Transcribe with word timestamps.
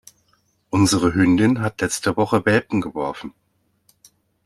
Unsere 0.71 1.13
Hündin 1.13 1.61
hat 1.61 1.79
letzte 1.81 2.17
Woche 2.17 2.43
Welpen 2.47 2.81
geworfen. 2.81 3.35